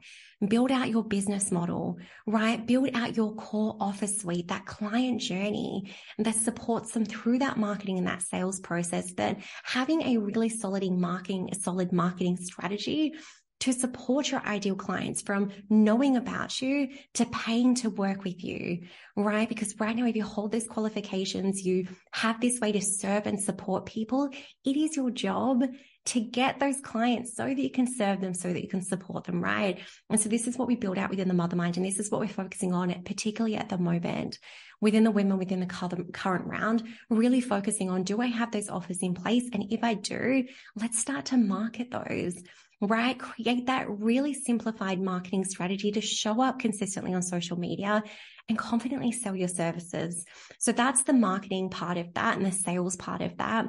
build 0.46 0.70
out 0.70 0.90
your 0.90 1.02
business 1.02 1.50
model, 1.50 1.98
right? 2.26 2.66
Build 2.66 2.90
out 2.94 3.16
your 3.16 3.34
core 3.36 3.76
offer 3.80 4.06
suite, 4.06 4.48
that 4.48 4.66
client 4.66 5.20
journey 5.20 5.94
that 6.18 6.34
supports 6.34 6.92
them 6.92 7.06
through 7.06 7.38
that 7.38 7.56
marketing 7.56 7.98
and 7.98 8.06
that 8.06 8.22
sales 8.22 8.60
process. 8.60 9.12
But 9.12 9.38
having 9.64 10.02
a 10.02 10.18
really 10.18 10.50
solid 10.50 10.90
marketing, 10.90 11.50
solid 11.58 11.92
marketing 11.92 12.36
strategy 12.36 13.14
to 13.60 13.72
support 13.72 14.30
your 14.30 14.40
ideal 14.46 14.76
clients 14.76 15.22
from 15.22 15.50
knowing 15.70 16.16
about 16.16 16.60
you 16.60 16.88
to 17.14 17.24
paying 17.26 17.74
to 17.76 17.90
work 17.90 18.22
with 18.22 18.44
you, 18.44 18.82
right? 19.16 19.48
Because 19.48 19.74
right 19.78 19.96
now, 19.96 20.06
if 20.06 20.14
you 20.14 20.24
hold 20.24 20.52
those 20.52 20.68
qualifications, 20.68 21.64
you 21.64 21.86
have 22.12 22.40
this 22.40 22.60
way 22.60 22.72
to 22.72 22.80
serve 22.82 23.26
and 23.26 23.40
support 23.40 23.86
people, 23.86 24.28
it 24.64 24.76
is 24.76 24.96
your 24.96 25.10
job 25.10 25.62
to 26.06 26.20
get 26.20 26.58
those 26.58 26.80
clients 26.80 27.36
so 27.36 27.44
that 27.44 27.58
you 27.58 27.70
can 27.70 27.86
serve 27.86 28.20
them, 28.20 28.34
so 28.34 28.52
that 28.52 28.62
you 28.62 28.68
can 28.68 28.82
support 28.82 29.24
them, 29.24 29.42
right? 29.42 29.80
And 30.10 30.20
so 30.20 30.28
this 30.28 30.46
is 30.46 30.56
what 30.56 30.68
we 30.68 30.76
build 30.76 30.98
out 30.98 31.10
within 31.10 31.28
the 31.28 31.34
mother 31.34 31.56
mind. 31.56 31.76
And 31.76 31.84
this 31.84 31.98
is 31.98 32.10
what 32.10 32.20
we're 32.20 32.28
focusing 32.28 32.72
on, 32.72 33.02
particularly 33.04 33.56
at 33.56 33.68
the 33.68 33.78
moment 33.78 34.38
within 34.80 35.04
the 35.04 35.10
women 35.10 35.38
within 35.38 35.60
the 35.60 35.66
current 36.12 36.46
round, 36.46 36.82
really 37.08 37.40
focusing 37.40 37.88
on, 37.90 38.02
do 38.02 38.20
I 38.20 38.26
have 38.26 38.50
those 38.50 38.68
offers 38.68 38.98
in 38.98 39.14
place? 39.14 39.48
And 39.52 39.64
if 39.70 39.82
I 39.82 39.94
do, 39.94 40.44
let's 40.74 40.98
start 40.98 41.26
to 41.26 41.36
market 41.36 41.90
those 41.90 42.42
right? 42.80 43.18
Create 43.18 43.66
that 43.66 43.88
really 43.88 44.34
simplified 44.34 45.00
marketing 45.00 45.44
strategy 45.44 45.92
to 45.92 46.00
show 46.00 46.42
up 46.42 46.58
consistently 46.58 47.14
on 47.14 47.22
social 47.22 47.58
media 47.58 48.02
and 48.48 48.58
confidently 48.58 49.12
sell 49.12 49.34
your 49.34 49.48
services. 49.48 50.24
So 50.58 50.72
that's 50.72 51.02
the 51.02 51.12
marketing 51.12 51.70
part 51.70 51.96
of 51.96 52.12
that 52.14 52.36
and 52.36 52.46
the 52.46 52.52
sales 52.52 52.96
part 52.96 53.22
of 53.22 53.36
that 53.38 53.66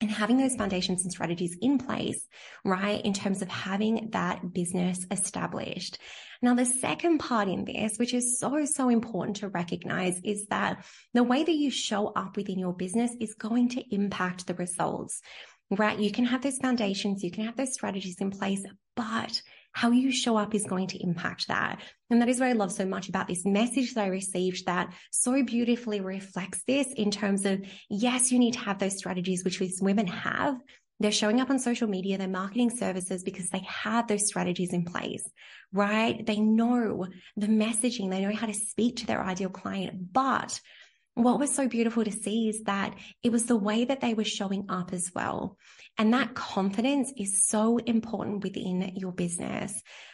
and 0.00 0.10
having 0.10 0.36
those 0.36 0.56
foundations 0.56 1.02
and 1.02 1.12
strategies 1.12 1.56
in 1.60 1.78
place, 1.78 2.26
right? 2.64 3.02
In 3.04 3.14
terms 3.14 3.40
of 3.40 3.48
having 3.48 4.10
that 4.12 4.52
business 4.52 5.06
established. 5.10 5.98
Now, 6.42 6.54
the 6.54 6.66
second 6.66 7.18
part 7.18 7.48
in 7.48 7.64
this, 7.64 7.96
which 7.96 8.12
is 8.12 8.38
so, 8.38 8.64
so 8.66 8.90
important 8.90 9.38
to 9.38 9.48
recognize 9.48 10.20
is 10.22 10.46
that 10.48 10.84
the 11.14 11.22
way 11.22 11.42
that 11.42 11.54
you 11.54 11.70
show 11.70 12.08
up 12.08 12.36
within 12.36 12.58
your 12.58 12.74
business 12.74 13.10
is 13.20 13.34
going 13.34 13.70
to 13.70 13.94
impact 13.94 14.46
the 14.46 14.54
results, 14.54 15.22
right? 15.70 15.98
You 15.98 16.12
can 16.12 16.26
have 16.26 16.42
those 16.42 16.58
foundations, 16.58 17.24
you 17.24 17.30
can 17.30 17.44
have 17.46 17.56
those 17.56 17.72
strategies 17.72 18.20
in 18.20 18.30
place, 18.30 18.64
but 18.94 19.40
how 19.76 19.90
you 19.90 20.10
show 20.10 20.38
up 20.38 20.54
is 20.54 20.64
going 20.64 20.86
to 20.86 21.02
impact 21.02 21.48
that. 21.48 21.82
And 22.08 22.22
that 22.22 22.30
is 22.30 22.40
what 22.40 22.48
I 22.48 22.52
love 22.52 22.72
so 22.72 22.86
much 22.86 23.10
about 23.10 23.28
this 23.28 23.44
message 23.44 23.92
that 23.92 24.04
I 24.04 24.06
received 24.06 24.64
that 24.64 24.94
so 25.10 25.42
beautifully 25.42 26.00
reflects 26.00 26.62
this 26.66 26.90
in 26.94 27.10
terms 27.10 27.44
of, 27.44 27.60
yes, 27.90 28.32
you 28.32 28.38
need 28.38 28.54
to 28.54 28.60
have 28.60 28.78
those 28.78 28.96
strategies, 28.96 29.44
which 29.44 29.58
these 29.58 29.82
women 29.82 30.06
have. 30.06 30.56
They're 30.98 31.12
showing 31.12 31.42
up 31.42 31.50
on 31.50 31.58
social 31.58 31.88
media, 31.88 32.16
they're 32.16 32.26
marketing 32.26 32.70
services 32.70 33.22
because 33.22 33.50
they 33.50 33.66
have 33.68 34.08
those 34.08 34.26
strategies 34.26 34.72
in 34.72 34.86
place, 34.86 35.28
right? 35.74 36.24
They 36.24 36.40
know 36.40 37.06
the 37.36 37.46
messaging, 37.46 38.08
they 38.08 38.22
know 38.22 38.34
how 38.34 38.46
to 38.46 38.54
speak 38.54 38.96
to 38.96 39.06
their 39.06 39.22
ideal 39.22 39.50
client, 39.50 40.10
but 40.10 40.58
what 41.16 41.38
was 41.38 41.54
so 41.54 41.66
beautiful 41.66 42.04
to 42.04 42.12
see 42.12 42.50
is 42.50 42.62
that 42.64 42.94
it 43.22 43.32
was 43.32 43.46
the 43.46 43.56
way 43.56 43.86
that 43.86 44.02
they 44.02 44.12
were 44.12 44.22
showing 44.22 44.66
up 44.68 44.92
as 44.92 45.10
well. 45.14 45.56
And 45.96 46.12
that 46.12 46.34
confidence 46.34 47.10
is 47.16 47.46
so 47.46 47.78
important 47.78 48.44
within 48.44 48.92
your 48.96 49.12
business. 49.12 49.72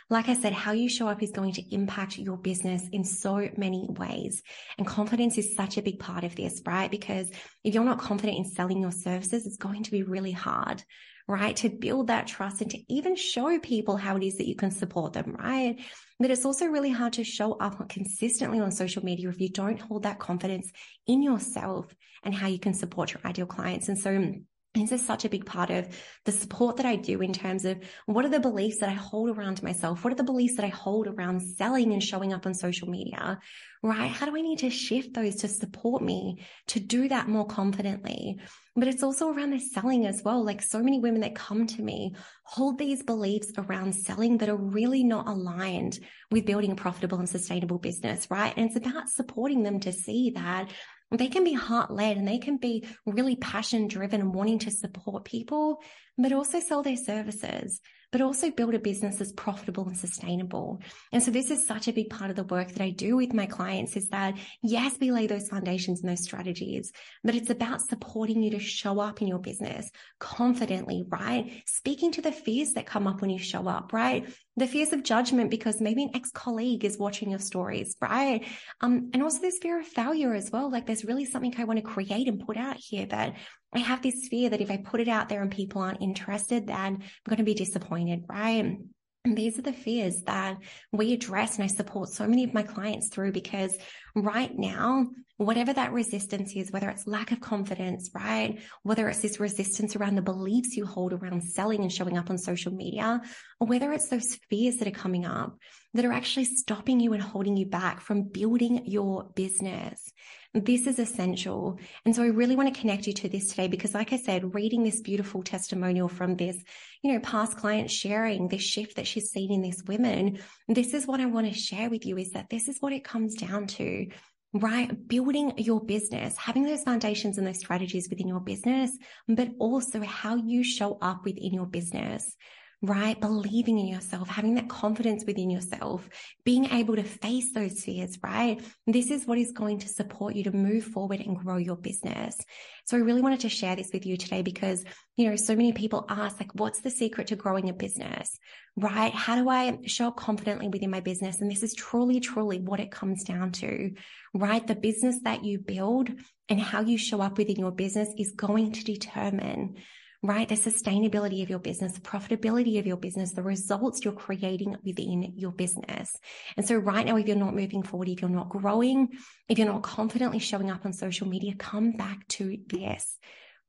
Like 0.08 0.28
I 0.28 0.34
said, 0.34 0.52
how 0.52 0.70
you 0.70 0.88
show 0.88 1.08
up 1.08 1.20
is 1.20 1.32
going 1.32 1.54
to 1.54 1.74
impact 1.74 2.18
your 2.18 2.36
business 2.36 2.88
in 2.92 3.02
so 3.02 3.48
many 3.56 3.88
ways. 3.90 4.44
And 4.78 4.86
confidence 4.86 5.36
is 5.38 5.56
such 5.56 5.76
a 5.76 5.82
big 5.82 5.98
part 5.98 6.22
of 6.22 6.36
this, 6.36 6.62
right? 6.64 6.90
Because 6.90 7.28
if 7.64 7.74
you're 7.74 7.82
not 7.82 7.98
confident 7.98 8.38
in 8.38 8.44
selling 8.44 8.80
your 8.80 8.92
services, 8.92 9.44
it's 9.44 9.56
going 9.56 9.82
to 9.82 9.90
be 9.90 10.04
really 10.04 10.32
hard 10.32 10.84
right? 11.28 11.56
To 11.56 11.68
build 11.68 12.08
that 12.08 12.26
trust 12.26 12.60
and 12.60 12.70
to 12.70 12.78
even 12.92 13.16
show 13.16 13.58
people 13.58 13.96
how 13.96 14.16
it 14.16 14.22
is 14.22 14.36
that 14.36 14.48
you 14.48 14.56
can 14.56 14.70
support 14.70 15.12
them, 15.12 15.36
right? 15.38 15.80
But 16.18 16.30
it's 16.30 16.44
also 16.44 16.66
really 16.66 16.90
hard 16.90 17.14
to 17.14 17.24
show 17.24 17.54
up 17.54 17.88
consistently 17.88 18.60
on 18.60 18.70
social 18.70 19.04
media 19.04 19.28
if 19.28 19.40
you 19.40 19.48
don't 19.48 19.80
hold 19.80 20.04
that 20.04 20.18
confidence 20.18 20.70
in 21.06 21.22
yourself 21.22 21.94
and 22.22 22.34
how 22.34 22.46
you 22.46 22.58
can 22.58 22.74
support 22.74 23.12
your 23.12 23.20
ideal 23.24 23.46
clients. 23.46 23.88
And 23.88 23.98
so 23.98 24.34
this 24.74 24.92
is 24.92 25.04
such 25.04 25.24
a 25.24 25.28
big 25.28 25.44
part 25.44 25.70
of 25.70 25.86
the 26.24 26.32
support 26.32 26.76
that 26.78 26.86
I 26.86 26.96
do 26.96 27.20
in 27.20 27.32
terms 27.32 27.66
of 27.66 27.78
what 28.06 28.24
are 28.24 28.30
the 28.30 28.40
beliefs 28.40 28.78
that 28.78 28.88
I 28.88 28.94
hold 28.94 29.28
around 29.28 29.62
myself? 29.62 30.02
What 30.02 30.12
are 30.12 30.16
the 30.16 30.24
beliefs 30.24 30.56
that 30.56 30.64
I 30.64 30.70
hold 30.70 31.06
around 31.06 31.42
selling 31.42 31.92
and 31.92 32.02
showing 32.02 32.32
up 32.32 32.46
on 32.46 32.54
social 32.54 32.88
media? 32.88 33.38
Right? 33.82 34.10
How 34.10 34.26
do 34.26 34.36
I 34.36 34.40
need 34.40 34.60
to 34.60 34.70
shift 34.70 35.12
those 35.12 35.36
to 35.36 35.48
support 35.48 36.02
me 36.02 36.46
to 36.68 36.80
do 36.80 37.08
that 37.08 37.28
more 37.28 37.46
confidently? 37.46 38.38
But 38.74 38.88
it's 38.88 39.02
also 39.02 39.28
around 39.28 39.50
the 39.50 39.58
selling 39.58 40.06
as 40.06 40.22
well. 40.24 40.42
Like 40.42 40.62
so 40.62 40.78
many 40.78 40.98
women 40.98 41.20
that 41.20 41.34
come 41.34 41.66
to 41.66 41.82
me 41.82 42.14
hold 42.44 42.78
these 42.78 43.02
beliefs 43.02 43.52
around 43.58 43.94
selling 43.94 44.38
that 44.38 44.48
are 44.48 44.56
really 44.56 45.04
not 45.04 45.28
aligned 45.28 45.98
with 46.30 46.46
building 46.46 46.72
a 46.72 46.76
profitable 46.76 47.18
and 47.18 47.28
sustainable 47.28 47.78
business, 47.78 48.30
right? 48.30 48.54
And 48.56 48.66
it's 48.66 48.76
about 48.76 49.10
supporting 49.10 49.62
them 49.62 49.80
to 49.80 49.92
see 49.92 50.30
that 50.36 50.70
they 51.12 51.28
can 51.28 51.44
be 51.44 51.52
heart 51.52 51.90
led 51.90 52.16
and 52.16 52.26
they 52.26 52.38
can 52.38 52.56
be 52.56 52.86
really 53.06 53.36
passion 53.36 53.88
driven 53.88 54.20
and 54.20 54.34
wanting 54.34 54.58
to 54.60 54.70
support 54.70 55.24
people, 55.24 55.82
but 56.18 56.32
also 56.32 56.60
sell 56.60 56.82
their 56.82 56.96
services 56.96 57.80
but 58.12 58.20
also 58.20 58.50
build 58.50 58.74
a 58.74 58.78
business 58.78 59.16
that's 59.16 59.32
profitable 59.32 59.88
and 59.88 59.96
sustainable. 59.96 60.80
And 61.10 61.22
so 61.22 61.30
this 61.30 61.50
is 61.50 61.66
such 61.66 61.88
a 61.88 61.92
big 61.92 62.10
part 62.10 62.30
of 62.30 62.36
the 62.36 62.44
work 62.44 62.68
that 62.68 62.82
I 62.82 62.90
do 62.90 63.16
with 63.16 63.32
my 63.32 63.46
clients 63.46 63.96
is 63.96 64.08
that 64.08 64.34
yes, 64.62 64.96
we 65.00 65.10
lay 65.10 65.26
those 65.26 65.48
foundations 65.48 66.02
and 66.02 66.10
those 66.10 66.22
strategies, 66.22 66.92
but 67.24 67.34
it's 67.34 67.50
about 67.50 67.80
supporting 67.80 68.42
you 68.42 68.50
to 68.50 68.58
show 68.58 69.00
up 69.00 69.22
in 69.22 69.28
your 69.28 69.38
business 69.38 69.90
confidently, 70.18 71.04
right? 71.08 71.62
Speaking 71.66 72.12
to 72.12 72.22
the 72.22 72.32
fears 72.32 72.72
that 72.74 72.86
come 72.86 73.06
up 73.06 73.22
when 73.22 73.30
you 73.30 73.38
show 73.38 73.66
up, 73.66 73.92
right? 73.92 74.28
The 74.56 74.66
fears 74.66 74.92
of 74.92 75.02
judgment 75.02 75.50
because 75.50 75.80
maybe 75.80 76.02
an 76.02 76.10
ex-colleague 76.14 76.84
is 76.84 76.98
watching 76.98 77.30
your 77.30 77.38
stories, 77.38 77.96
right? 78.02 78.46
Um, 78.82 79.10
and 79.14 79.22
also 79.22 79.40
this 79.40 79.58
fear 79.62 79.80
of 79.80 79.86
failure 79.86 80.34
as 80.34 80.50
well. 80.50 80.70
Like 80.70 80.84
there's 80.84 81.06
really 81.06 81.24
something 81.24 81.54
I 81.56 81.64
want 81.64 81.78
to 81.78 81.82
create 81.82 82.28
and 82.28 82.44
put 82.44 82.58
out 82.58 82.76
here 82.76 83.06
that 83.06 83.36
I 83.74 83.78
have 83.78 84.02
this 84.02 84.28
fear 84.28 84.50
that 84.50 84.60
if 84.60 84.70
I 84.70 84.76
put 84.76 85.00
it 85.00 85.08
out 85.08 85.28
there 85.28 85.42
and 85.42 85.50
people 85.50 85.82
aren't 85.82 86.02
interested, 86.02 86.66
then 86.66 86.76
I'm 86.76 87.00
going 87.28 87.38
to 87.38 87.44
be 87.44 87.54
disappointed, 87.54 88.24
right? 88.28 88.78
And 89.24 89.36
these 89.36 89.56
are 89.58 89.62
the 89.62 89.72
fears 89.72 90.22
that 90.22 90.58
we 90.90 91.12
address 91.12 91.54
and 91.54 91.64
I 91.64 91.68
support 91.68 92.08
so 92.08 92.26
many 92.26 92.42
of 92.42 92.52
my 92.52 92.64
clients 92.64 93.08
through 93.08 93.30
because 93.30 93.76
right 94.16 94.50
now, 94.52 95.06
whatever 95.36 95.72
that 95.72 95.92
resistance 95.92 96.54
is, 96.56 96.72
whether 96.72 96.90
it's 96.90 97.06
lack 97.06 97.30
of 97.30 97.40
confidence, 97.40 98.10
right? 98.14 98.60
Whether 98.82 99.08
it's 99.08 99.20
this 99.20 99.38
resistance 99.38 99.94
around 99.94 100.16
the 100.16 100.22
beliefs 100.22 100.76
you 100.76 100.86
hold 100.86 101.12
around 101.12 101.44
selling 101.44 101.82
and 101.82 101.92
showing 101.92 102.18
up 102.18 102.30
on 102.30 102.38
social 102.38 102.72
media, 102.72 103.22
or 103.60 103.68
whether 103.68 103.92
it's 103.92 104.08
those 104.08 104.38
fears 104.50 104.76
that 104.76 104.88
are 104.88 104.92
coming 104.92 105.24
up 105.24 105.56
that 105.94 106.04
are 106.04 106.12
actually 106.12 106.46
stopping 106.46 106.98
you 106.98 107.12
and 107.12 107.22
holding 107.22 107.56
you 107.56 107.66
back 107.66 108.00
from 108.00 108.24
building 108.24 108.86
your 108.86 109.30
business. 109.34 110.12
This 110.54 110.86
is 110.86 110.98
essential. 110.98 111.78
And 112.04 112.14
so 112.14 112.22
I 112.22 112.26
really 112.26 112.56
want 112.56 112.72
to 112.72 112.78
connect 112.78 113.06
you 113.06 113.14
to 113.14 113.28
this 113.28 113.48
today 113.48 113.68
because 113.68 113.94
like 113.94 114.12
I 114.12 114.18
said, 114.18 114.54
reading 114.54 114.82
this 114.82 115.00
beautiful 115.00 115.42
testimonial 115.42 116.08
from 116.08 116.36
this, 116.36 116.62
you 117.02 117.12
know, 117.12 117.20
past 117.20 117.56
client 117.56 117.90
sharing 117.90 118.48
this 118.48 118.62
shift 118.62 118.96
that 118.96 119.06
she's 119.06 119.30
seen 119.30 119.50
in 119.50 119.62
these 119.62 119.82
women, 119.84 120.38
this 120.68 120.92
is 120.92 121.06
what 121.06 121.20
I 121.20 121.26
want 121.26 121.50
to 121.50 121.58
share 121.58 121.88
with 121.88 122.04
you 122.04 122.18
is 122.18 122.32
that 122.32 122.50
this 122.50 122.68
is 122.68 122.76
what 122.80 122.92
it 122.92 123.02
comes 123.02 123.34
down 123.34 123.66
to 123.68 124.08
right? 124.54 125.08
Building 125.08 125.54
your 125.56 125.80
business, 125.80 126.36
having 126.36 126.64
those 126.64 126.82
foundations 126.82 127.38
and 127.38 127.46
those 127.46 127.58
strategies 127.58 128.08
within 128.10 128.28
your 128.28 128.40
business, 128.40 128.90
but 129.26 129.48
also 129.58 130.02
how 130.02 130.36
you 130.36 130.62
show 130.62 130.98
up 131.00 131.24
within 131.24 131.54
your 131.54 131.66
business, 131.66 132.36
right? 132.82 133.20
Believing 133.20 133.78
in 133.78 133.86
yourself, 133.86 134.28
having 134.28 134.54
that 134.54 134.68
confidence 134.68 135.24
within 135.24 135.50
yourself, 135.50 136.08
being 136.44 136.64
able 136.72 136.96
to 136.96 137.04
face 137.04 137.52
those 137.52 137.84
fears, 137.84 138.18
right? 138.24 138.60
This 138.88 139.12
is 139.12 139.24
what 139.24 139.38
is 139.38 139.52
going 139.52 139.78
to 139.80 139.88
support 139.88 140.34
you 140.34 140.42
to 140.44 140.50
move 140.50 140.84
forward 140.84 141.20
and 141.20 141.36
grow 141.36 141.58
your 141.58 141.76
business. 141.76 142.36
So 142.84 142.96
I 142.96 143.00
really 143.00 143.22
wanted 143.22 143.40
to 143.40 143.48
share 143.48 143.76
this 143.76 143.90
with 143.92 144.04
you 144.04 144.16
today 144.16 144.42
because, 144.42 144.84
you 145.16 145.30
know, 145.30 145.36
so 145.36 145.54
many 145.54 145.72
people 145.72 146.04
ask, 146.08 146.40
like, 146.40 146.50
what's 146.54 146.80
the 146.80 146.90
secret 146.90 147.28
to 147.28 147.36
growing 147.36 147.68
a 147.68 147.72
business, 147.72 148.36
right? 148.76 149.14
How 149.14 149.36
do 149.36 149.48
I 149.48 149.78
show 149.86 150.08
up 150.08 150.16
confidently 150.16 150.66
within 150.66 150.90
my 150.90 151.00
business? 151.00 151.40
And 151.40 151.48
this 151.48 151.62
is 151.62 151.74
truly, 151.74 152.18
truly 152.18 152.58
what 152.58 152.80
it 152.80 152.90
comes 152.90 153.22
down 153.22 153.52
to, 153.52 153.92
right? 154.34 154.66
The 154.66 154.74
business 154.74 155.20
that 155.22 155.44
you 155.44 155.60
build 155.60 156.10
and 156.48 156.60
how 156.60 156.80
you 156.80 156.98
show 156.98 157.20
up 157.20 157.38
within 157.38 157.60
your 157.60 157.70
business 157.70 158.08
is 158.18 158.32
going 158.32 158.72
to 158.72 158.84
determine 158.84 159.76
right? 160.22 160.48
The 160.48 160.54
sustainability 160.54 161.42
of 161.42 161.50
your 161.50 161.58
business, 161.58 161.92
the 161.92 162.00
profitability 162.00 162.78
of 162.78 162.86
your 162.86 162.96
business, 162.96 163.32
the 163.32 163.42
results 163.42 164.04
you're 164.04 164.12
creating 164.14 164.76
within 164.84 165.32
your 165.36 165.50
business. 165.50 166.16
And 166.56 166.66
so 166.66 166.76
right 166.76 167.04
now, 167.04 167.16
if 167.16 167.26
you're 167.26 167.36
not 167.36 167.56
moving 167.56 167.82
forward, 167.82 168.08
if 168.08 168.20
you're 168.20 168.30
not 168.30 168.48
growing, 168.48 169.08
if 169.48 169.58
you're 169.58 169.66
not 169.66 169.82
confidently 169.82 170.38
showing 170.38 170.70
up 170.70 170.86
on 170.86 170.92
social 170.92 171.26
media, 171.26 171.54
come 171.56 171.92
back 171.92 172.26
to 172.28 172.56
this 172.68 173.18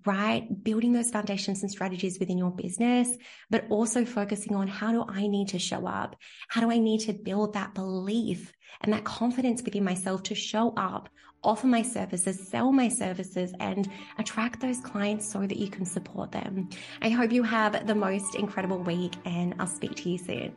right? 0.05 0.63
Building 0.63 0.93
those 0.93 1.11
foundations 1.11 1.61
and 1.61 1.71
strategies 1.71 2.19
within 2.19 2.37
your 2.37 2.51
business, 2.51 3.07
but 3.49 3.65
also 3.69 4.05
focusing 4.05 4.55
on 4.55 4.67
how 4.67 4.91
do 4.91 5.05
I 5.07 5.27
need 5.27 5.49
to 5.49 5.59
show 5.59 5.87
up? 5.87 6.15
How 6.49 6.61
do 6.61 6.71
I 6.71 6.77
need 6.77 7.01
to 7.01 7.13
build 7.13 7.53
that 7.53 7.73
belief 7.73 8.51
and 8.81 8.91
that 8.93 9.03
confidence 9.03 9.63
within 9.63 9.83
myself 9.83 10.23
to 10.23 10.35
show 10.35 10.73
up 10.75 11.09
offer 11.43 11.67
my 11.67 11.81
services, 11.81 12.47
sell 12.47 12.71
my 12.71 12.89
services, 12.89 13.53
and 13.59 13.89
attract 14.17 14.59
those 14.59 14.79
clients 14.79 15.31
so 15.31 15.41
that 15.41 15.57
you 15.57 15.69
can 15.69 15.85
support 15.85 16.31
them. 16.31 16.69
I 17.01 17.09
hope 17.09 17.31
you 17.31 17.43
have 17.43 17.85
the 17.87 17.95
most 17.95 18.35
incredible 18.35 18.79
week, 18.79 19.13
and 19.25 19.55
I'll 19.59 19.67
speak 19.67 19.95
to 19.97 20.09
you 20.09 20.17
soon. 20.17 20.55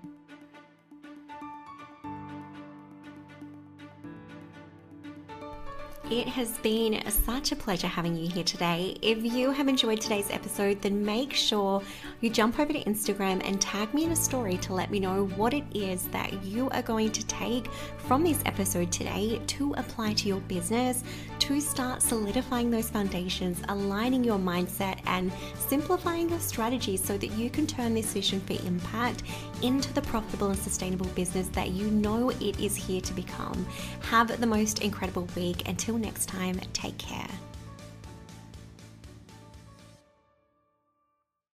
It 6.08 6.28
has 6.28 6.56
been 6.58 7.02
such 7.10 7.50
a 7.50 7.56
pleasure 7.56 7.88
having 7.88 8.14
you 8.14 8.28
here 8.28 8.44
today. 8.44 8.96
If 9.02 9.24
you 9.24 9.50
have 9.50 9.66
enjoyed 9.66 10.00
today's 10.00 10.30
episode, 10.30 10.80
then 10.80 11.04
make 11.04 11.32
sure 11.32 11.82
you 12.20 12.30
jump 12.30 12.60
over 12.60 12.72
to 12.72 12.84
Instagram 12.84 13.42
and 13.44 13.60
tag 13.60 13.92
me 13.92 14.04
in 14.04 14.12
a 14.12 14.16
story 14.16 14.56
to 14.58 14.72
let 14.72 14.92
me 14.92 15.00
know 15.00 15.26
what 15.34 15.52
it 15.52 15.64
is 15.74 16.04
that 16.08 16.44
you 16.44 16.70
are 16.70 16.82
going 16.82 17.10
to 17.10 17.26
take 17.26 17.66
from 18.06 18.22
this 18.22 18.40
episode 18.46 18.92
today 18.92 19.40
to 19.48 19.74
apply 19.74 20.12
to 20.12 20.28
your 20.28 20.38
business 20.42 21.02
to 21.40 21.60
start 21.60 22.02
solidifying 22.02 22.70
those 22.70 22.88
foundations, 22.88 23.60
aligning 23.68 24.22
your 24.22 24.38
mindset, 24.38 25.00
and 25.06 25.32
simplifying 25.58 26.30
your 26.30 26.38
strategy 26.38 26.96
so 26.96 27.18
that 27.18 27.32
you 27.32 27.50
can 27.50 27.66
turn 27.66 27.94
this 27.94 28.12
vision 28.12 28.40
for 28.40 28.52
impact 28.64 29.24
into 29.62 29.92
the 29.92 30.02
profitable 30.02 30.50
and 30.50 30.58
sustainable 30.58 31.06
business 31.08 31.48
that 31.48 31.70
you 31.70 31.88
know 31.90 32.30
it 32.30 32.60
is 32.60 32.76
here 32.76 33.00
to 33.00 33.12
become. 33.12 33.66
Have 34.02 34.40
the 34.40 34.46
most 34.46 34.82
incredible 34.82 35.28
week. 35.36 35.68
Until 35.68 35.95
next 35.98 36.26
time, 36.26 36.60
take 36.72 36.98
care. 36.98 37.28